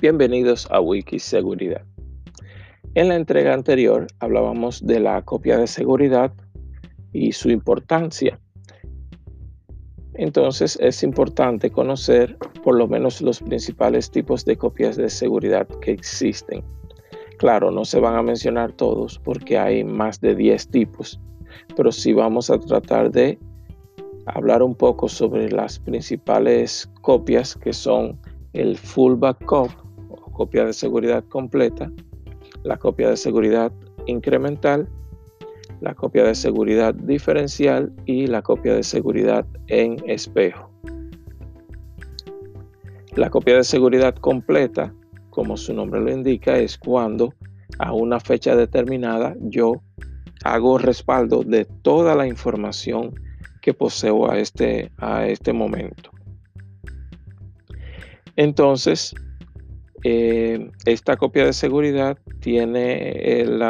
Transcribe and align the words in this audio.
Bienvenidos 0.00 0.66
a 0.70 0.80
Wikiseguridad. 0.80 1.82
En 2.94 3.08
la 3.08 3.16
entrega 3.16 3.52
anterior 3.52 4.06
hablábamos 4.20 4.86
de 4.86 4.98
la 4.98 5.20
copia 5.20 5.58
de 5.58 5.66
seguridad 5.66 6.32
y 7.12 7.32
su 7.32 7.50
importancia. 7.50 8.40
Entonces 10.14 10.78
es 10.80 11.02
importante 11.02 11.70
conocer 11.70 12.38
por 12.64 12.76
lo 12.76 12.88
menos 12.88 13.20
los 13.20 13.40
principales 13.40 14.10
tipos 14.10 14.46
de 14.46 14.56
copias 14.56 14.96
de 14.96 15.10
seguridad 15.10 15.68
que 15.82 15.90
existen. 15.90 16.64
Claro, 17.36 17.70
no 17.70 17.84
se 17.84 18.00
van 18.00 18.14
a 18.14 18.22
mencionar 18.22 18.72
todos 18.72 19.18
porque 19.18 19.58
hay 19.58 19.84
más 19.84 20.18
de 20.22 20.34
10 20.34 20.68
tipos, 20.68 21.20
pero 21.76 21.92
sí 21.92 22.14
vamos 22.14 22.48
a 22.48 22.58
tratar 22.58 23.10
de 23.10 23.38
hablar 24.24 24.62
un 24.62 24.74
poco 24.74 25.10
sobre 25.10 25.50
las 25.50 25.78
principales 25.78 26.90
copias 27.02 27.54
que 27.54 27.74
son 27.74 28.18
el 28.54 28.78
full 28.78 29.16
backup 29.16 29.70
copia 30.40 30.64
de 30.64 30.72
seguridad 30.72 31.22
completa, 31.28 31.92
la 32.62 32.78
copia 32.78 33.10
de 33.10 33.18
seguridad 33.18 33.70
incremental, 34.06 34.88
la 35.82 35.94
copia 35.94 36.24
de 36.24 36.34
seguridad 36.34 36.94
diferencial 36.94 37.92
y 38.06 38.26
la 38.26 38.40
copia 38.40 38.72
de 38.72 38.82
seguridad 38.82 39.44
en 39.66 39.98
espejo. 40.08 40.70
La 43.16 43.28
copia 43.28 43.56
de 43.56 43.64
seguridad 43.64 44.14
completa, 44.14 44.94
como 45.28 45.58
su 45.58 45.74
nombre 45.74 46.00
lo 46.00 46.10
indica, 46.10 46.56
es 46.56 46.78
cuando 46.78 47.34
a 47.78 47.92
una 47.92 48.18
fecha 48.18 48.56
determinada 48.56 49.36
yo 49.40 49.82
hago 50.42 50.78
respaldo 50.78 51.42
de 51.42 51.66
toda 51.66 52.14
la 52.14 52.26
información 52.26 53.12
que 53.60 53.74
poseo 53.74 54.30
a 54.30 54.38
este, 54.38 54.90
a 54.96 55.26
este 55.26 55.52
momento. 55.52 56.10
Entonces, 58.36 59.14
eh, 60.04 60.70
esta 60.86 61.16
copia 61.16 61.44
de 61.44 61.52
seguridad 61.52 62.18
tiene 62.40 63.40
el, 63.40 63.62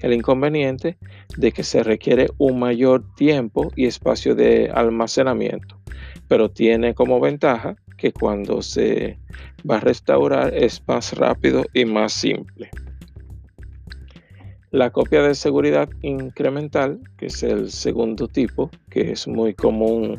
el 0.00 0.12
inconveniente 0.12 0.98
de 1.36 1.52
que 1.52 1.64
se 1.64 1.82
requiere 1.82 2.28
un 2.38 2.58
mayor 2.58 3.04
tiempo 3.14 3.70
y 3.76 3.86
espacio 3.86 4.34
de 4.34 4.70
almacenamiento, 4.74 5.80
pero 6.28 6.50
tiene 6.50 6.94
como 6.94 7.20
ventaja 7.20 7.76
que 7.96 8.12
cuando 8.12 8.62
se 8.62 9.18
va 9.68 9.76
a 9.76 9.80
restaurar 9.80 10.54
es 10.54 10.82
más 10.86 11.12
rápido 11.14 11.64
y 11.72 11.84
más 11.84 12.12
simple. 12.12 12.70
La 14.70 14.90
copia 14.90 15.22
de 15.22 15.34
seguridad 15.34 15.88
incremental, 16.00 16.98
que 17.18 17.26
es 17.26 17.42
el 17.42 17.70
segundo 17.70 18.26
tipo, 18.26 18.70
que 18.90 19.12
es 19.12 19.28
muy 19.28 19.54
común 19.54 20.18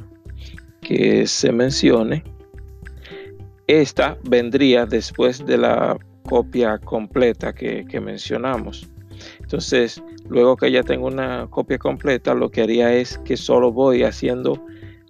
que 0.82 1.26
se 1.26 1.52
mencione, 1.52 2.24
esta 3.68 4.18
vendría 4.24 4.86
después 4.86 5.46
de 5.46 5.58
la 5.58 5.98
copia 6.24 6.78
completa 6.80 7.54
que, 7.54 7.86
mencionamos. 8.02 8.90
Entonces, 9.40 10.02
luego 10.28 10.58
que 10.58 10.72
ya 10.72 10.84
tengo 10.84 11.08
una 11.08 11.48
copia 11.50 11.78
completa, 11.78 12.34
lo 12.34 12.50
que 12.50 12.64
haría 12.64 12.94
es 12.94 13.18
que 13.20 13.38
solo 13.38 13.72
voy 13.72 14.04
haciendo 14.04 14.64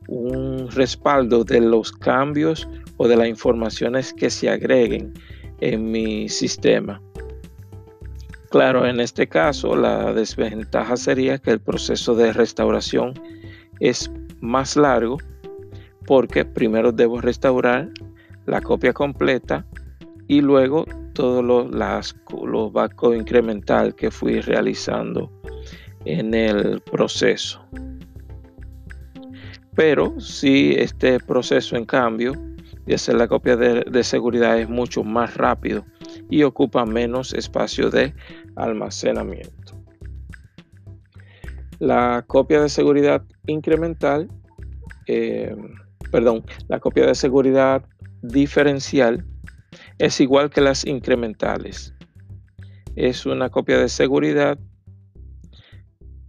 un 0.08 0.70
respaldo 0.72 1.44
de 1.44 1.62
los 1.62 1.92
cambios 1.92 2.68
o 2.98 3.08
de 3.08 3.16
las 3.16 3.28
informaciones 3.28 4.14
que 4.14 4.30
se 4.30 4.50
agreguen 4.50 5.14
en 5.62 5.92
mi 5.92 6.30
sistema. 6.30 7.02
Claro, 8.50 8.86
en 8.86 9.00
este 9.00 9.28
caso 9.28 9.76
la 9.76 10.14
desventaja 10.14 10.96
sería 10.96 11.40
que 11.40 11.52
el 11.52 11.60
proceso 11.60 12.14
de 12.14 12.34
restauración 12.34 13.14
es 13.80 14.12
más 14.42 14.76
largo 14.76 15.18
porque 16.06 16.46
primero 16.46 16.92
debo 16.92 17.22
restaurar 17.22 17.90
la 18.46 18.62
copia 18.62 18.94
completa 18.94 19.66
y 20.28 20.42
luego 20.42 20.86
todos 21.14 21.44
los, 21.44 21.72
las, 21.74 22.16
los 22.44 22.72
incremental 23.16 23.96
que 23.96 24.10
fui 24.12 24.42
realizando 24.42 25.32
en 26.06 26.34
el 26.34 26.82
proceso. 26.82 27.66
Pero 29.76 30.20
si 30.20 30.74
este 30.74 31.20
proceso 31.20 31.76
en 31.76 31.86
cambio 31.86 32.34
de 32.86 32.96
hacer 32.96 33.16
la 33.16 33.28
copia 33.28 33.56
de, 33.56 33.82
de 33.82 34.04
seguridad 34.04 34.60
es 34.60 34.70
mucho 34.70 35.04
más 35.04 35.36
rápido 35.36 35.86
y 36.30 36.44
ocupa 36.44 36.86
menos 36.86 37.34
espacio 37.34 37.90
de 37.90 38.14
almacenamiento. 38.56 39.74
La 41.80 42.24
copia 42.28 42.62
de 42.62 42.70
seguridad 42.70 43.24
incremental, 43.48 44.30
eh, 45.08 45.56
perdón, 46.12 46.46
la 46.68 46.80
copia 46.80 47.06
de 47.06 47.16
seguridad 47.16 47.84
diferencial 48.24 49.26
es 50.00 50.20
igual 50.22 50.50
que 50.50 50.62
las 50.62 50.86
incrementales. 50.86 51.94
Es 52.96 53.26
una 53.26 53.50
copia 53.50 53.78
de 53.78 53.90
seguridad 53.90 54.58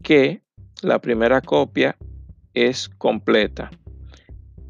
que 0.02 0.42
la 0.82 0.98
primera 0.98 1.40
copia 1.40 1.96
es 2.52 2.88
completa 2.88 3.70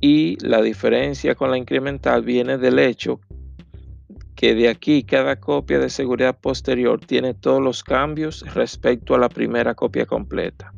y 0.01 0.37
la 0.47 0.61
diferencia 0.61 1.35
con 1.35 1.51
la 1.51 1.59
incremental 1.59 2.23
viene 2.23 2.59
del 2.59 2.79
hecho 2.79 3.21
que 4.35 4.55
de 4.55 4.69
aquí 4.69 5.05
cada 5.05 5.41
copia 5.41 5.79
de 5.79 5.89
seguridad 5.89 6.39
posterior 6.39 7.01
tiene 7.01 7.35
todos 7.35 7.63
los 7.63 7.83
cambios 7.83 8.45
respecto 8.55 9.15
a 9.15 9.19
la 9.19 9.29
primera 9.29 9.75
copia 9.75 10.05
completa 10.05 10.73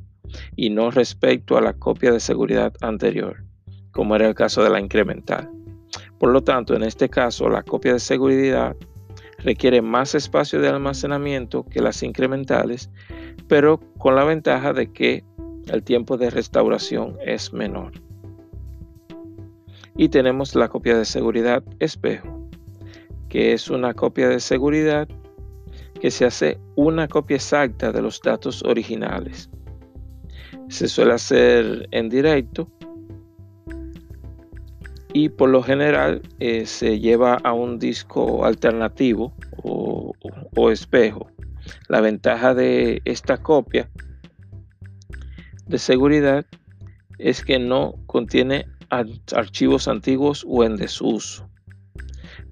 y 0.55 0.71
no 0.71 0.91
respecto 0.91 1.57
a 1.57 1.61
la 1.61 1.73
copia 1.73 2.13
de 2.13 2.21
seguridad 2.21 2.73
anterior, 2.81 3.45
como 3.91 4.15
era 4.15 4.29
el 4.29 4.35
caso 4.35 4.63
de 4.63 4.71
la 4.71 4.81
incremental. 4.81 5.56
Por 6.19 6.31
lo 6.31 6.43
tanto, 6.43 6.75
en 6.75 6.83
este 6.83 7.09
caso, 7.09 7.49
la 7.49 7.63
copia 7.63 7.93
de 7.93 7.99
seguridad 7.99 8.77
requiere 9.39 9.83
más 9.83 10.15
espacio 10.15 10.61
de 10.61 10.69
almacenamiento 10.69 11.65
que 11.65 11.81
las 11.81 12.03
incrementales, 12.03 12.91
pero 13.49 13.81
con 13.99 14.17
la 14.17 14.25
ventaja 14.25 14.73
de 14.73 14.93
que 14.93 15.25
el 15.69 15.83
tiempo 15.83 16.17
de 16.17 16.31
restauración 16.31 17.17
es 17.25 17.53
menor. 17.53 17.93
Y 19.97 20.09
tenemos 20.09 20.55
la 20.55 20.69
copia 20.69 20.97
de 20.97 21.05
seguridad 21.05 21.63
espejo, 21.79 22.49
que 23.29 23.53
es 23.53 23.71
una 23.71 23.95
copia 23.95 24.29
de 24.29 24.41
seguridad 24.41 25.09
que 26.01 26.11
se 26.11 26.25
hace 26.25 26.59
una 26.75 27.09
copia 27.09 27.37
exacta 27.37 27.93
de 27.93 28.03
los 28.03 28.21
datos 28.21 28.63
originales. 28.63 29.51
Se 30.69 30.89
suele 30.89 31.15
hacer 31.15 31.89
en 31.93 32.09
directo 32.09 32.69
y 35.17 35.31
por 35.31 35.49
lo 35.49 35.63
general 35.63 36.21
eh, 36.41 36.67
se 36.67 37.01
lleva 37.01 37.37
a 37.37 37.55
un 37.55 37.79
disco 37.79 38.45
alternativo 38.45 39.33
o, 39.63 40.13
espejo. 40.71 41.31
La 41.89 42.03
ventaja 42.03 42.55
de 42.55 43.01
esta 43.07 43.39
copia 43.43 43.89
de 45.67 45.79
seguridad 45.79 46.45
es 47.19 47.43
que 47.43 47.59
no 47.59 47.95
contiene 48.05 48.67
archivos 48.91 49.89
antiguos 49.89 50.45
o 50.47 50.65
en 50.65 50.77
desuso. 50.77 51.49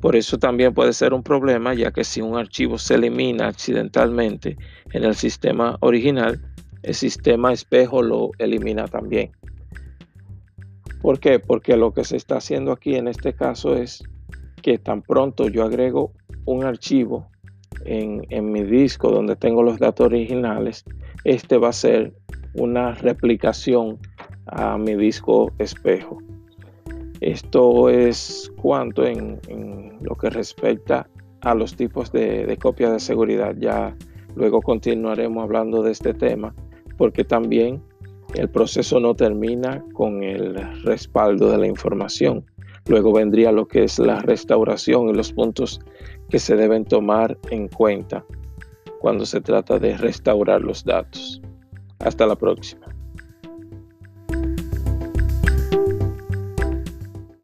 Por 0.00 0.16
eso 0.16 0.38
también 0.38 0.72
puede 0.72 0.94
ser 0.94 1.12
un 1.12 1.22
problema, 1.22 1.74
ya 1.74 1.92
que 1.92 2.02
si 2.02 2.22
un 2.22 2.38
archivo 2.38 2.78
se 2.78 2.94
elimina 2.94 3.48
accidentalmente 3.48 4.56
en 4.92 5.04
el 5.04 5.14
sistema 5.14 5.76
original, 5.80 6.40
el 6.82 6.94
sistema 6.94 7.52
espejo 7.52 8.02
lo 8.02 8.30
elimina 8.38 8.86
también. 8.88 9.32
¿Por 11.04 11.20
qué? 11.20 11.38
Porque 11.38 11.76
lo 11.76 11.92
que 11.92 12.02
se 12.02 12.16
está 12.16 12.38
haciendo 12.38 12.72
aquí 12.72 12.94
en 12.94 13.08
este 13.08 13.34
caso 13.34 13.76
es 13.76 14.02
que 14.62 14.78
tan 14.78 15.02
pronto 15.02 15.48
yo 15.50 15.62
agrego 15.62 16.12
un 16.46 16.64
archivo 16.64 17.28
en, 17.84 18.50
mi 18.50 18.62
disco 18.62 19.10
donde 19.10 19.36
tengo 19.36 19.62
los 19.62 19.78
datos 19.78 20.06
originales, 20.06 20.82
este 21.24 21.58
va 21.58 21.68
a 21.68 21.72
ser 21.74 22.14
una 22.54 22.92
replicación 22.94 23.98
a 24.46 24.78
mi 24.78 24.94
disco 24.94 25.52
espejo. 25.58 26.16
Esto 27.20 27.90
es 27.90 28.50
cuanto 28.56 29.04
en, 29.04 29.38
lo 30.00 30.14
que 30.14 30.30
respecta 30.30 31.06
a 31.42 31.54
los 31.54 31.76
tipos 31.76 32.12
de, 32.12 32.46
de 32.46 32.56
copia 32.56 32.90
de 32.90 32.98
seguridad. 32.98 33.54
Ya 33.58 33.94
luego 34.36 34.62
continuaremos 34.62 35.44
hablando 35.44 35.82
de 35.82 35.92
este 35.92 36.14
tema 36.14 36.54
porque 36.96 37.24
también 37.24 37.82
el 38.34 38.48
proceso 38.48 39.00
no 39.00 39.14
termina 39.14 39.84
con 39.92 40.22
el 40.22 40.54
respaldo 40.82 41.50
de 41.50 41.58
la 41.58 41.66
información. 41.66 42.44
Luego 42.86 43.12
vendría 43.12 43.52
lo 43.52 43.66
que 43.66 43.84
es 43.84 43.98
la 43.98 44.20
restauración 44.20 45.08
y 45.08 45.14
los 45.14 45.32
puntos 45.32 45.80
que 46.28 46.38
se 46.38 46.56
deben 46.56 46.84
tomar 46.84 47.38
en 47.50 47.68
cuenta 47.68 48.24
cuando 49.00 49.24
se 49.24 49.40
trata 49.40 49.78
de 49.78 49.96
restaurar 49.96 50.60
los 50.62 50.84
datos. 50.84 51.40
Hasta 52.00 52.26
la 52.26 52.36
próxima. 52.36 52.93